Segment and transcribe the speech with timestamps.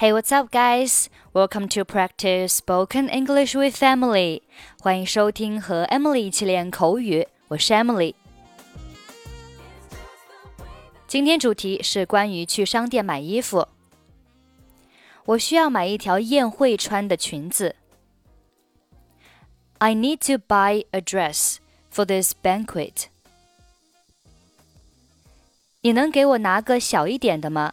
[0.00, 1.08] Hey, what's up, guys?
[1.32, 4.42] Welcome to practice spoken English with Emily.
[4.80, 7.26] 欢迎收听和 Emily 一起练口语。
[7.48, 8.14] 我是 Emily。
[11.06, 13.68] 今天主题是关于去商店买衣服。
[15.24, 17.76] 我需要买一条宴会穿的裙子。
[19.78, 21.56] I need to buy a dress
[21.92, 23.06] for this banquet.
[25.82, 27.72] 你能给我拿个小一点的吗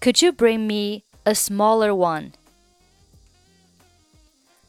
[0.00, 2.32] ？Could you bring me a smaller one?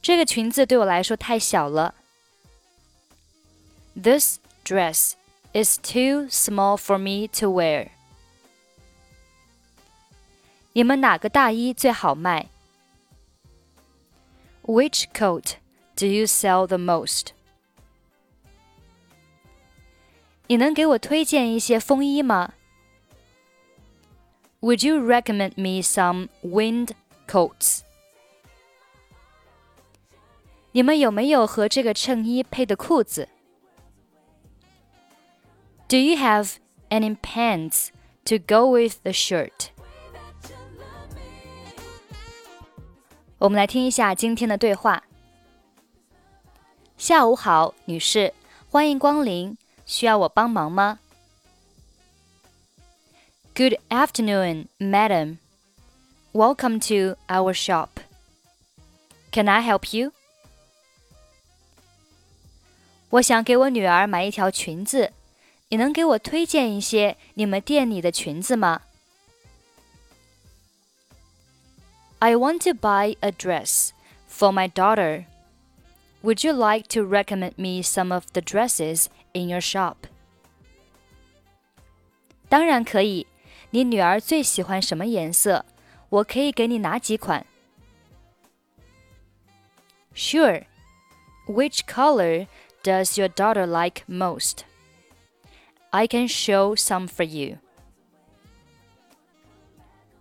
[0.02, 1.96] 这个裙子对我来说太小了。
[3.96, 5.14] This dress
[5.54, 7.90] is too small for me to wear.
[10.74, 12.50] 你们哪个大衣最好卖？
[14.64, 15.56] Which coat
[15.96, 17.28] do you sell the most?
[20.48, 22.54] 你能给我推荐一些风衣吗
[24.62, 26.92] ？would you recommend me some wind
[27.28, 27.82] coats?
[30.72, 33.30] 你们有没有和这个衬衣配的裤子？
[35.88, 36.56] Do you have
[36.90, 37.90] any pants
[38.26, 39.70] to go with the shirt?
[43.38, 45.04] 我们来听一下今天的对话。
[46.98, 48.34] 下午好，女士，
[48.70, 51.00] 欢迎光临，需要我帮忙吗
[53.54, 55.38] ？Good afternoon, madam.
[56.34, 58.02] Welcome to our shop.
[59.32, 60.12] Can I help you?
[63.10, 65.14] 我想给我女儿买一条裙子，
[65.70, 68.82] 你能给我推荐一些你们店里的裙子吗？
[72.20, 73.92] I want to buy a dress
[74.30, 75.26] for my daughter.
[76.24, 79.96] Would you like to recommend me some of the dresses in your shop?
[82.50, 83.28] 当然可以。
[83.72, 85.66] 你女儿最喜欢什么颜色？
[86.10, 87.46] 我可以给你拿几款。
[90.14, 90.64] Sure.
[91.48, 92.48] Which color
[92.84, 94.60] does your daughter like most?
[95.90, 97.58] I can show some for you.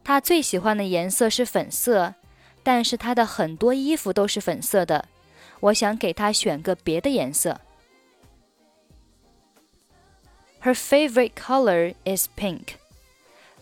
[0.03, 2.15] 她最喜欢的颜色是粉色，
[2.63, 5.09] 但是她的很多衣服都是粉色的。
[5.61, 7.61] 我想给她选个别的颜色。
[10.63, 12.75] Her favorite color is pink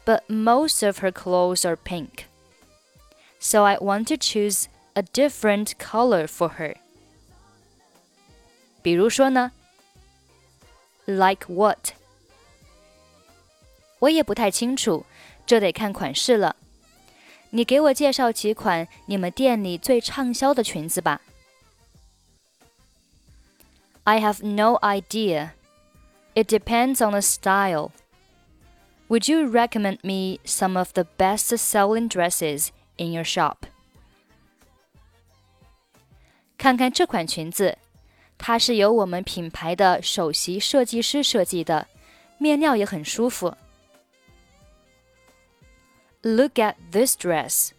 [0.07, 2.27] but most of her clothes are pink.
[3.39, 6.77] So I want to choose a different color for her.
[8.83, 9.53] 比如说呢？
[11.07, 11.95] Like what？
[14.01, 15.07] 我也不太清楚，
[15.47, 16.57] 这得看款式了。
[17.51, 21.21] 你给我介绍几款你们店里最畅销的裙子吧。
[24.05, 25.51] I have no idea.
[26.35, 27.91] It depends on the style.
[29.09, 33.67] Would you recommend me some of the best selling dresses in your shop?
[36.57, 37.77] 看看这款裙子，
[38.39, 41.89] 它是由我们品牌的首席设计师设计的，
[42.39, 43.55] 面料也很舒服。
[46.23, 47.73] Look at this dress.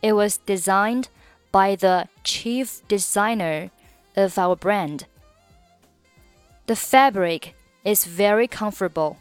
[0.00, 1.04] It was designed
[1.52, 3.70] by the chief designer
[4.14, 5.02] of our brand.
[6.66, 7.52] The fabric
[7.84, 9.16] is very comfortable.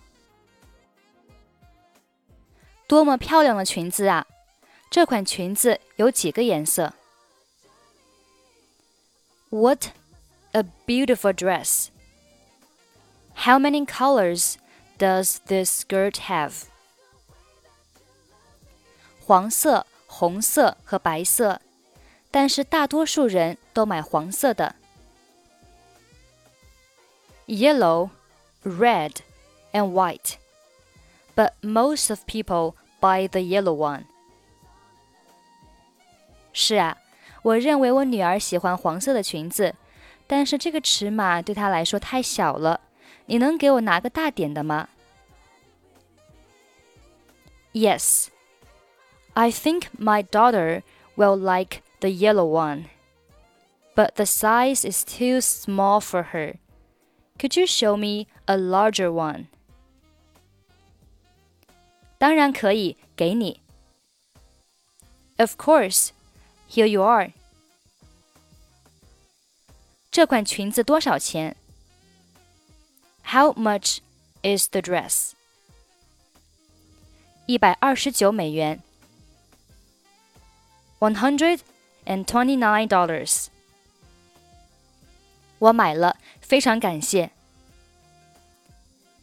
[2.88, 4.26] 多么漂亮的裙子啊！
[4.90, 6.94] 这款裙子有几个颜色？
[9.50, 9.88] What
[10.52, 11.88] a beautiful dress!
[13.36, 14.56] How many colors
[14.98, 16.64] does this skirt have?
[19.26, 21.62] 黄色、红色和白色，
[22.30, 24.76] 但是大多数人都买黄色的。
[27.48, 28.10] Yellow,
[28.64, 29.18] red,
[29.72, 30.36] and white
[31.38, 34.06] but most of people buy the yellow one.
[36.54, 36.98] 是啊，
[37.42, 39.76] 我认为我女儿喜欢黄色的裙子，
[40.28, 42.80] 但是这个尺码对她来说太小了。
[43.26, 44.90] 你能给我拿个大点的吗？
[47.74, 48.28] Yes,
[49.34, 50.84] I think my daughter
[51.16, 52.86] will like the yellow one,
[53.96, 56.58] but the size is too small for her.
[57.40, 59.48] Could you show me a larger one?
[62.18, 63.60] 当然可以，给你。
[65.38, 66.10] Of course,
[66.70, 67.34] here you are.
[70.12, 71.56] 这款裙子多少钱？
[73.24, 73.98] How much
[74.44, 75.32] is the dress?
[77.46, 78.82] 一百二十九美元。
[81.00, 81.60] One hundred
[82.06, 83.48] and twenty-nine dollars.
[85.60, 87.32] 我买了，非常感谢。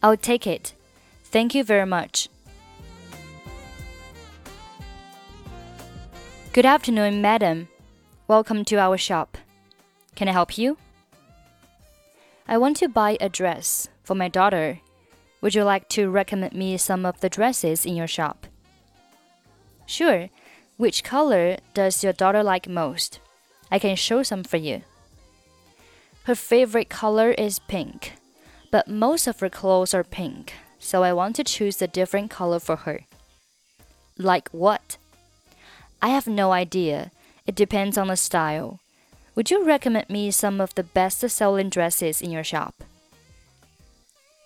[0.00, 0.72] I'll take it.
[1.30, 2.26] Thank you very much.
[6.55, 7.67] Good afternoon, madam.
[8.29, 9.37] Welcome to our shop.
[10.15, 10.77] Can I help you?
[12.47, 14.79] I want to buy a dress for my daughter.
[15.41, 18.47] Would you like to recommend me some of the dresses in your shop?
[19.85, 20.29] Sure.
[20.77, 23.19] Which color does your daughter like most?
[23.69, 24.83] I can show some for you.
[26.23, 28.13] Her favorite color is pink,
[28.71, 32.59] but most of her clothes are pink, so I want to choose a different color
[32.59, 33.01] for her.
[34.17, 34.95] Like what?
[36.05, 37.09] I have no idea.
[37.47, 38.79] It depends on the style.
[39.33, 42.75] Would you recommend me some of the best selling dresses in your shop?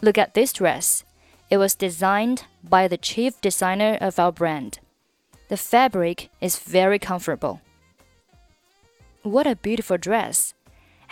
[0.02, 1.04] Look at this dress.
[1.50, 4.80] It was designed by the chief designer of our brand.
[5.50, 7.60] The fabric is very comfortable.
[9.24, 10.54] What a beautiful dress!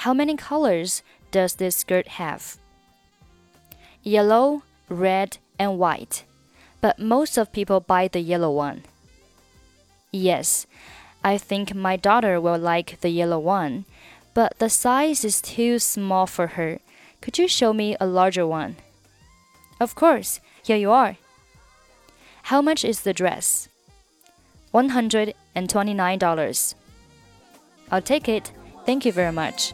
[0.08, 2.56] How many colors does this skirt have?
[4.02, 6.24] Yellow, red, and white,
[6.80, 8.84] but most of people buy the yellow one.
[10.18, 10.66] Yes,
[11.24, 13.86] I think my daughter will like the yellow one,
[14.34, 16.80] but the size is too small for her.
[17.22, 18.78] Could you show me a larger one?
[19.80, 21.18] Of course, here you are.
[22.44, 23.70] How much is the dress?
[24.74, 26.74] $129.
[27.92, 28.52] I'll take it.
[28.86, 29.74] Thank you very much.